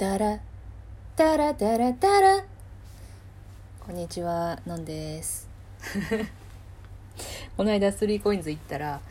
[0.00, 0.40] タラ
[1.14, 2.42] タラタラタラ。
[3.80, 5.46] こんにちはのんです。
[7.54, 9.02] この間スリーコインズ行ったら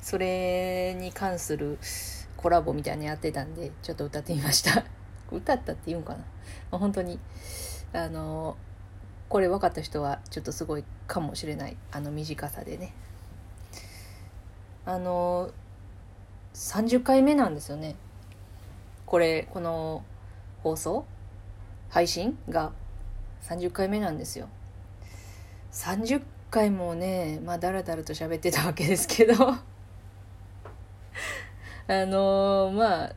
[0.00, 1.78] それに関する
[2.38, 4.86] コラボみたいなのやってたんでちょっと歌ってみました。
[5.30, 6.20] 歌ったって言うんかな、
[6.70, 7.20] まあ、本当に
[7.92, 8.56] あの
[9.28, 11.76] これ分かった人はちょっとすごいかもしれない。
[11.92, 12.94] あの短さでね。
[14.86, 15.50] あの
[16.54, 17.96] 30回目なんですよね。
[19.04, 20.02] これこの
[20.62, 21.04] 放送？
[21.88, 22.72] 配信が
[23.42, 24.48] ？30回目なんですよ。
[25.72, 29.34] 30回もねまあだらだらと喋ってたわけですけど。
[31.90, 33.14] あのまあ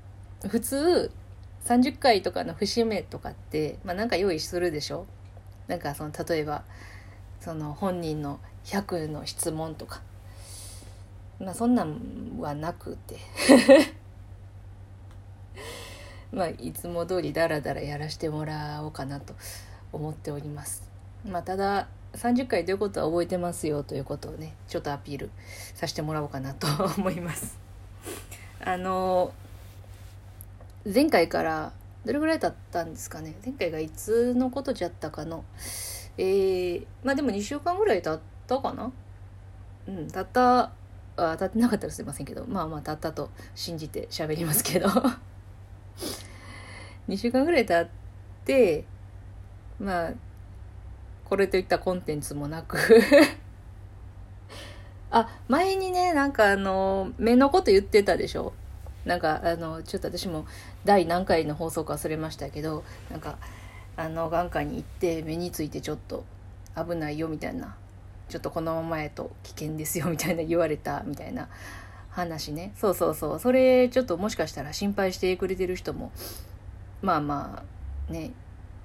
[0.47, 1.11] 普通
[1.65, 5.05] 30回とかの節目とかってまあなんか用意するでしょ？
[5.67, 6.63] なんかその例えば
[7.39, 10.01] その本人の100の質問とか。
[11.39, 13.17] まあそんなんはなくて。
[16.31, 19.33] まあ、いつも通りダラダラやらせてもらおうかなと
[19.91, 20.83] 思っております。
[21.29, 25.29] まあ、ただ30回ということは覚えてますよということをねちょっとアピール
[25.75, 27.57] させてもらおうかなと思います。
[28.63, 29.33] あの
[30.85, 31.73] 前回から
[32.05, 33.35] どれぐらい経ったんですかね？
[33.45, 35.43] 前回がいつのことじゃったかの？
[36.17, 38.91] えー、まあでも2週間ぐらい経ったかな？
[39.87, 40.71] うん経った
[41.17, 44.87] あ経ってなかったらすいませんけどまあまあ経ったと信じて喋りますけど
[47.11, 47.87] 2週間ぐらい経っ
[48.45, 48.85] て
[49.79, 50.11] まあ
[51.25, 52.77] これといったコンテンツもなく。
[55.11, 58.53] あ前にねなんかあの目のこと言ってたでしょ？
[59.03, 60.45] なんかあのちょっと私も
[60.85, 63.37] 第何回の放送か忘れましたけどなんか
[63.97, 66.23] あの眼科に行って目についてちょっと
[66.77, 67.75] 危ないよみたいな
[68.29, 71.49] ちょっとこのままやと危険ですよみたいな言われたみたいな
[72.09, 72.71] 話ね。
[72.77, 73.39] そうそうそう。
[73.39, 76.11] それちょっともしかしたら心配してくれてる人も
[77.01, 77.63] まあま
[78.09, 78.31] あね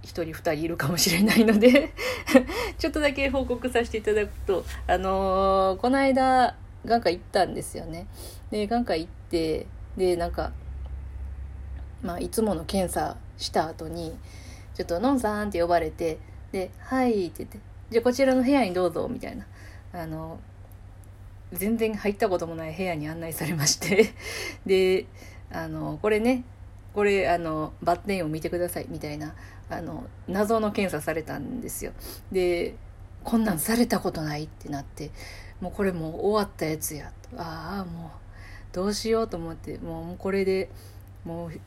[0.03, 1.93] 1人2人いるかもしれないので
[2.79, 8.07] ちょっとだけ報告させていただくとあのー、この間眼科行ったんですよね。
[8.51, 10.53] で眼科行ってでなんか
[12.03, 14.17] まあいつもの検査した後に
[14.75, 16.19] ちょっと「のんさん」って呼ばれて
[16.53, 17.59] で「はい」って言って
[17.91, 19.47] 「じゃあこちらの部屋にどうぞ」みたいな。
[19.93, 20.39] あの
[21.53, 24.13] 全然入ったこともない部屋に案内されまして
[24.67, 25.07] で
[25.51, 26.45] あのこれね
[26.97, 29.35] これあのバッテンを見てくださいみたいな
[29.69, 31.93] あの謎の検査されたんですよ。
[32.33, 32.75] で
[33.23, 35.11] こんなんされたことないってなって
[35.61, 37.13] もうこれもう終わったやつや。
[37.31, 38.11] とああもう
[38.75, 40.71] どうしようと思ってもうこれで
[41.23, 41.61] もう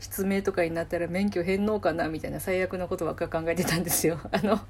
[0.00, 4.20] 失明とかになったら免許返納かなみたいな最悪のことばっか考えてたんですよ。
[4.32, 4.60] あの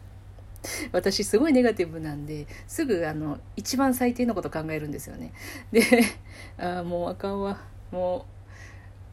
[0.92, 5.32] 私すごいネガティブなんですぐあの一番最低のこと考えるんですよね。
[5.72, 5.82] で
[6.56, 7.58] ああもうあかんわ。
[7.90, 8.33] もう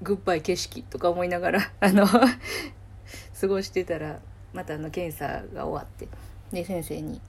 [0.01, 4.19] グッバイ景色とか思いながら あの過ごしてたら
[4.53, 6.07] またあの検査が終わって
[6.51, 7.21] で先生に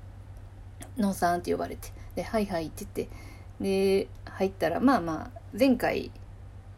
[0.96, 3.14] 「ノンさん」って呼ばれて「ではいはい」って言って
[3.60, 6.10] で入ったらまあまあ前回、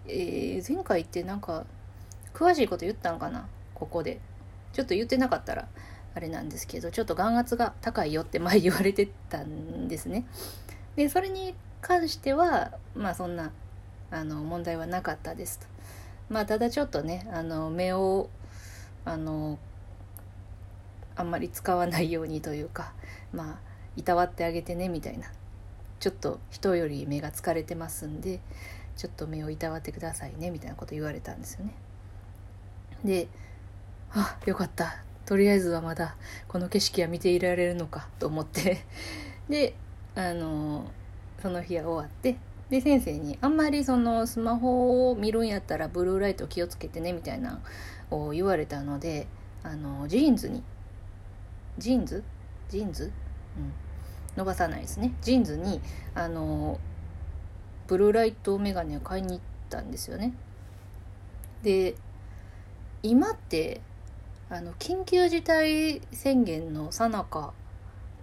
[0.06, 1.65] えー、前回ってなんか
[2.32, 4.21] 詳しいこと言ったんかなここで。
[4.75, 5.69] ちょっと言ってなかったら
[6.15, 10.26] あれなんですけどちょっと眼圧が高いよって前言われてたんですね。
[10.97, 13.53] でそれに関してはまあそんな
[14.11, 15.66] あの問題はなかったですと。
[16.29, 18.31] まあただちょっとねあの目を
[19.05, 19.59] あの
[21.17, 22.93] あんまり使わないようにというか
[23.33, 23.59] まあ
[23.97, 25.27] いたわってあげてねみたいな。
[26.01, 28.41] ちょっと人より目が疲れてますんで
[28.95, 31.73] ちょっと目をいたわってくださいねみたいなこと言われたんですよね。
[33.03, 33.27] で
[34.12, 34.99] あよかった。
[35.25, 38.85] とりあえずはまだこの景色は見ていられるのかと思って。
[39.49, 39.75] で
[40.15, 40.91] あの
[41.41, 42.37] その日は終わって
[42.70, 47.60] で先生にあんまりそのスマホを見るんやったらブルーライト気をつけてねみたいな
[48.10, 49.26] を言われたので
[49.62, 50.62] あのジーンズに
[51.78, 52.25] ジーンズ？
[52.71, 53.72] ジンズ、うん、
[54.36, 55.12] 伸ばさないですね。
[55.21, 55.80] ジンズに
[56.14, 56.78] あの
[57.86, 60.32] ブルーライトメガネを買いに行ったんですよね。
[61.62, 61.94] で
[63.02, 63.81] 今って
[64.50, 67.52] あの緊急事態宣言の最中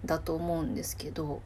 [0.04, 1.40] だと思うんですけど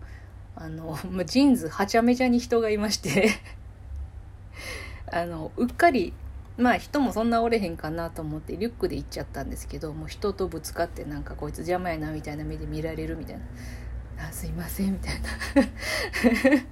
[0.56, 3.31] あのまジンズはちゃめちゃに人がいまして。
[5.12, 6.12] あのうっかり
[6.56, 13.44] まあ人もそんなおれへんかなと思ってリュックで行っちゃったんですけどもう人とぶつかってなんかこいつ邪魔やなみたいな目で見られるみたいな
[14.29, 15.29] 「あすいません」みたいな。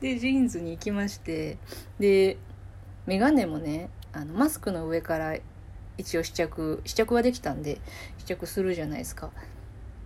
[0.00, 1.56] でジーンズに行きまして
[2.00, 2.36] で
[3.06, 5.36] 眼鏡もねあのマスクの上から
[5.96, 7.80] 一応試着試着はできたんで
[8.18, 9.30] 試着するじゃないですか。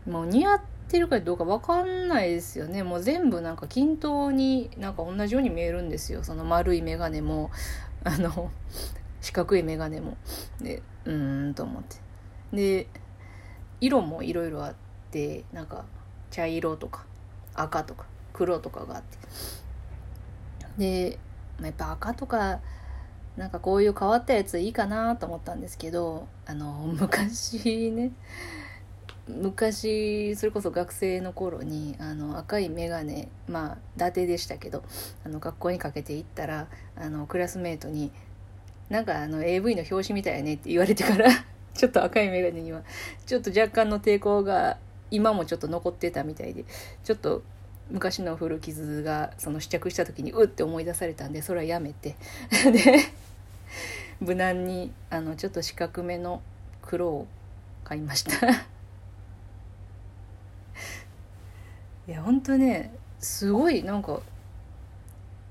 [0.07, 2.83] もう似合ってるかどうか分かんないですよね。
[2.83, 6.25] もう全部なんか均等になんか同じように見えるんですよ。
[6.25, 7.51] その丸い眼鏡も。
[8.05, 8.53] あの
[9.21, 10.17] 四角い眼鏡も。
[10.61, 11.97] でうーんと思って。
[12.53, 12.87] で
[13.81, 14.75] 色もいろいろあっ
[15.11, 15.85] てなんか
[16.31, 17.05] 茶色とか
[17.55, 19.19] 赤とか黒とかがあって。
[20.79, 21.19] で
[21.63, 22.61] やっぱ赤とか
[23.37, 28.13] なんかこういう変わったやついいかなと思ったんですけどあの昔ね
[29.29, 34.85] 昔それこそ学生の頃にあの赤い眼鏡まあ伊達でしたけど
[35.25, 38.13] あの学校にかけて行ったらあのクラスメートに
[38.89, 41.29] 「なんかあの AV の表紙みたいやね」って言われてから
[41.75, 42.83] ちょっと赤い眼鏡には
[43.27, 44.79] ちょっと若干の抵抗が
[45.11, 46.65] 今もちょっと残ってたみたいで
[47.03, 47.43] ちょっと
[47.91, 52.17] 昔の古傷がその試着した時にうって思い出されたんでそれはやめて。
[52.73, 53.01] で
[54.21, 56.41] 無難にあのちょっと四角めの
[56.81, 57.27] 黒を
[57.85, 58.67] 買いました。
[62.09, 64.21] いやほんとねすごいなんか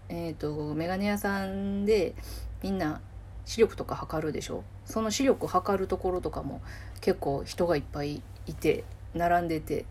[0.10, 2.16] えっ、ー、と眼鏡屋さんで
[2.64, 3.02] みんな
[3.46, 4.64] 視力とか測るでしょ？
[4.86, 6.62] その視力測るところとかも
[7.02, 9.86] 結構人がいっぱいいて並んでて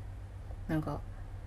[0.69, 1.01] なんか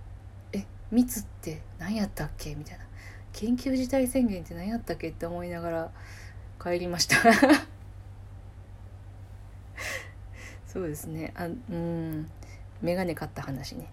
[0.52, 2.84] 「え密って何やったっけ?」みたいな
[3.32, 5.90] 「緊急事態宣言って何やったっけ?」って思いながら
[6.62, 7.16] 帰りました。
[10.66, 11.32] そうですね。
[11.34, 12.30] あうん。
[12.82, 13.90] 眼鏡買った話ね。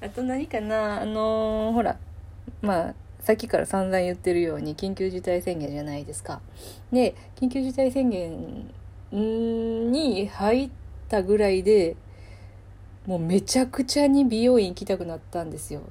[0.00, 1.02] あと何かな？
[1.02, 1.98] あのー、ほら
[2.62, 6.40] まあさっきから散々言ってるように緊急事態宣言じゃないですか。
[6.92, 8.70] で緊急事態宣言
[9.10, 10.70] に入っ
[11.08, 11.96] たぐらいで
[13.06, 15.80] もうめちゃくちゃに美容院行きたくなったんですよ。
[15.80, 15.82] っ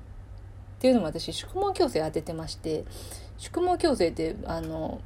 [0.79, 2.85] ていうのも私宿毛矯正当ててまして
[3.37, 5.01] 宿毛矯正ってあの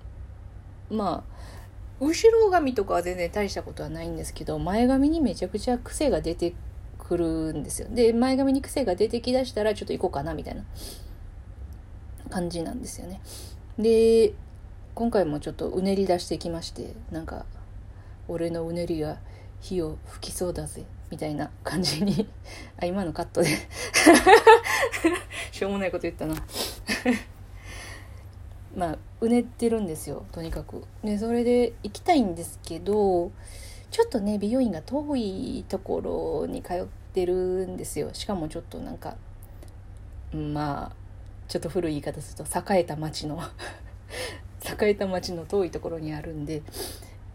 [0.89, 6.54] まあ後ろ髪とかは全然大したことはないんですけど前髪にめちゃくちゃ癖が出て
[7.12, 7.90] くるんですよ。
[7.92, 10.63] で前髪に癖が出てきだしたらちょっと行こうかなみたいな
[12.30, 13.19] 感じなんですよね。
[13.78, 14.31] で
[14.96, 17.46] 今回もちょっとうねり出してきましてなんか
[18.30, 19.18] 俺のうねりが
[19.60, 22.30] 火を吹きそうだぜみたいな感じに
[22.80, 23.50] あ今のカットで。
[25.52, 26.36] しょうもないこと言ったな。
[28.74, 30.86] まあうねってるんですよとにかく。
[31.04, 33.34] でそれで行きたいんですけど
[33.90, 37.34] ちょっとね美容院が遠いところに通ってる
[37.68, 38.13] んですよ。
[38.13, 39.16] しかもちょっとなんか
[40.34, 40.96] まあ
[41.48, 43.42] ちょっと古い言い方すると栄えた町の
[44.63, 46.62] 栄えた町の遠いところにあるんで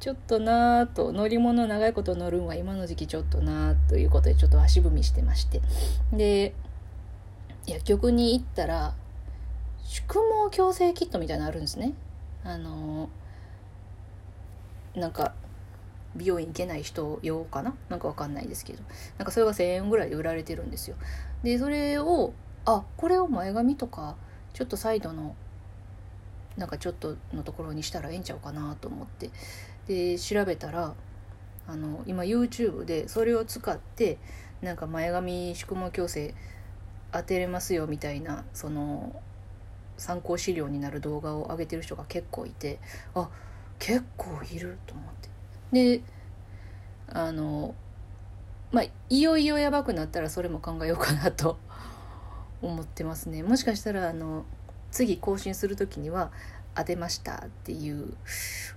[0.00, 5.60] ちょっとなぁと乗り物長いこと乗るんは今の時期ちょっとなぁということでちょっと足踏みしてまして。
[6.12, 6.54] で
[7.66, 8.94] 薬局に行ったら
[9.82, 11.94] 宿毛矯正キットみたいなのあるんですね。
[12.44, 13.08] あの
[14.94, 15.34] なんか
[16.16, 17.74] 美容院行けない人用かな？
[17.88, 18.82] なんかわかんないですけど。
[19.18, 20.96] なんかそれが1,000円ぐらいで売られてるんですよ。
[21.42, 22.32] でそれを
[22.64, 24.16] あこれを前髪とか
[24.52, 25.36] ちょっとサイドの
[26.56, 29.30] なんかちょっとのところにしたらええんちゃうかなと思って。
[29.86, 30.94] で調べたら
[31.68, 34.18] あの今 YouTube でそれを使って
[34.62, 36.34] なんか前髪宿毛矯正
[37.12, 39.20] 当てれますよみたいなその
[39.96, 42.78] 参考資料になる動画を上げてる人が結構いて
[43.14, 43.28] あ
[43.78, 45.28] 結構いると思って。
[45.76, 46.00] で
[47.08, 47.74] あの
[48.72, 51.58] まあいよいよやばくなったらそれも考えようかなと
[52.62, 53.42] 思ってますね。
[53.42, 54.44] もしかしたらあの
[54.90, 56.32] 次更新する時には
[56.74, 58.14] 当てましたっていう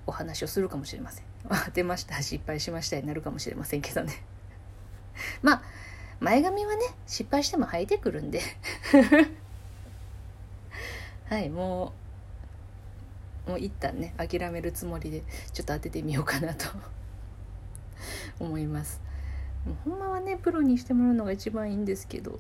[0.06, 1.26] お話をするかもしれません。
[1.66, 4.14] 当てました失敗しましたになるかもしれませんけどね。
[5.42, 5.64] まあ
[6.20, 8.42] 前髪はね失敗しても生えてくるんで。
[11.30, 11.94] はいも
[13.48, 15.24] うもう一旦ね諦めるつもりで
[15.54, 16.68] ちょっと当ててみようかなと
[18.40, 19.02] 思います。
[19.86, 22.40] ほんまはねプロにしてもらうのが一番いいんですけど。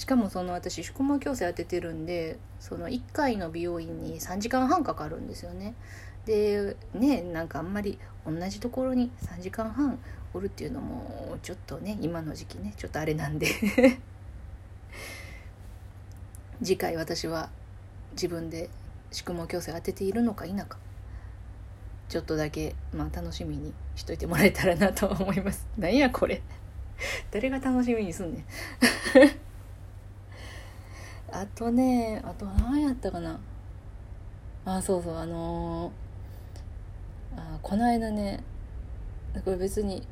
[0.00, 5.74] しかもその私宿毛矯正当ててるんでその1回の美容院に3時間半かかるんですよね。
[6.24, 9.98] でねなんかあんまり同じところに3時間半
[10.32, 13.48] おるっていうのもちょっとね今の時期ねちょっとあれなんで。
[16.62, 17.50] 次回私は
[18.12, 18.70] 自分で
[19.12, 20.78] 宿毛矯正当てているのか否か。
[22.10, 25.64] ちょっとだけまあ楽しみにしといてもらえたらなと思います。
[25.78, 26.42] なんやこれ。
[27.30, 28.44] 誰が楽しみにすんねん。
[31.32, 33.38] あとねあと何やったかな。
[34.64, 38.42] あそうそうあのー、あこの間ね
[39.44, 40.04] これ別に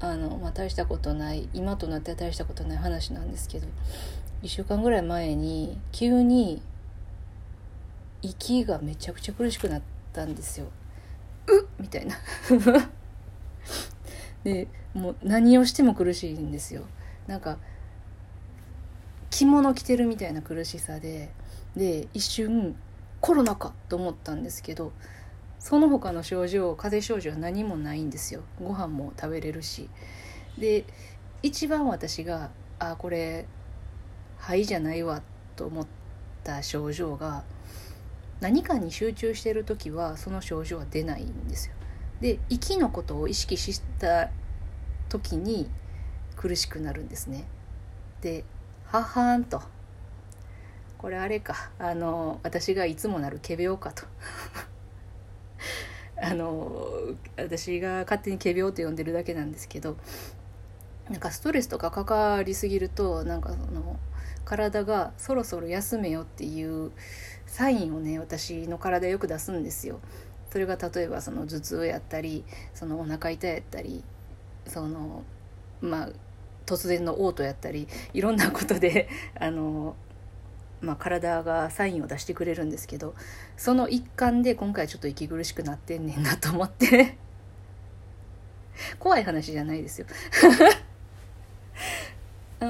[0.00, 3.66] あの、まあ、大したことない今となっては大したことない話なんですけど
[4.42, 6.60] 1週間ぐらい前に急に
[8.20, 10.66] 息がめちゃくちゃ苦しくなったんですよ。
[11.48, 12.16] うみたいな。
[14.44, 16.82] でもう何をしても苦しいんですよ。
[17.26, 17.58] なんか
[19.30, 21.30] 着物着てるみたいな苦しさで
[21.76, 22.76] で一瞬
[23.20, 24.92] コロナかと思ったんですけど
[25.58, 28.42] その他の症状風邪症状は何もないんですよ。
[28.60, 29.88] ご飯も食べれるし。
[30.58, 30.84] で
[31.42, 33.46] 一番私があこれ
[34.38, 35.22] 肺じゃないわ
[35.56, 35.86] と思っ
[36.42, 37.44] た症状が
[38.40, 41.74] 何かに集中してる時はその症状は出ないんですよ。
[42.20, 44.30] で息のことを意識した
[45.08, 45.68] 時に
[46.36, 47.44] 苦しくなるんですね。
[48.20, 48.44] で
[48.86, 49.62] ははーんと。
[50.98, 51.70] これあれか。
[51.78, 54.04] あの私がいつもなる仮病かと。
[56.16, 59.96] あの私が勝手に仮病と呼んでるだけなんですけど
[61.10, 63.98] なんかストレスとかかかりすぎるとなんかその
[64.44, 66.92] 体がそろそろ休めよっていう
[67.46, 70.00] サインをね私の体よく出すんですよ。
[70.50, 74.04] それが例えばその頭痛やったりそのお腹痛やったり
[74.66, 75.24] その
[75.80, 76.08] まあ
[76.66, 79.08] 突然の嘔吐やったりいろんなことで
[79.38, 79.96] あの、
[80.80, 83.14] まあ、体がサインを出してくれるんですけど
[83.56, 87.18] その一環で今回ちょっと息苦しくなってんねんなと思って
[88.98, 90.06] 怖い話じゃないですよ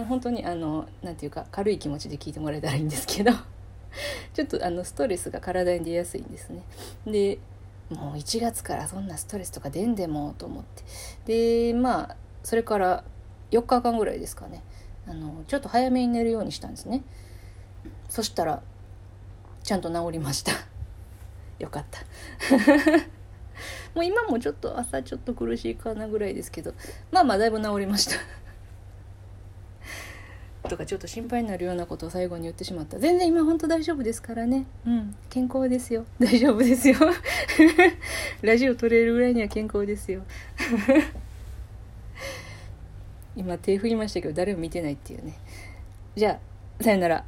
[0.04, 3.32] 本当にあのなんていうか軽い気持ちで聞いてもらえたらいいんですけど
[4.34, 6.62] ちょっとあのストレスが体に出やすいんですね。
[7.06, 7.38] で
[7.90, 10.64] もう1月からそんなストレスとか出んでもと思っ
[11.26, 11.70] て。
[11.72, 13.04] でまあそれから
[13.50, 14.62] 4日間ぐらいですかね。
[15.06, 17.02] あのちょっと早めに寝るようにしたんですね。
[18.08, 18.62] そしたら
[19.62, 20.52] ちゃんと治りました。
[21.58, 22.00] よかった。
[23.94, 26.74] もう今もちょっと朝ちょっと苦しいかなぐらいですけど
[27.12, 28.16] まあまあだいぶ治りました。
[30.68, 32.98] とかちょっと心配になるようなことを最後に言ってしまった。
[32.98, 34.66] 全然今ほんと大丈夫ですからね。
[34.86, 35.14] うん。
[35.28, 36.06] 健康ですよ。
[36.18, 36.96] 大丈夫ですよ。
[38.42, 40.22] ラジオ撮れるぐらいには健康ですよ。
[43.36, 45.38] 今手振りましたけど誰も見てないっていうね。
[46.16, 46.38] じゃ
[46.80, 47.24] あさよなら。